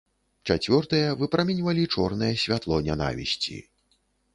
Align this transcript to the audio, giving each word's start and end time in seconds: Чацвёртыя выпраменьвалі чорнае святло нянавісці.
Чацвёртыя 0.53 1.11
выпраменьвалі 1.21 1.85
чорнае 1.95 2.33
святло 2.45 2.85
нянавісці. 2.89 3.65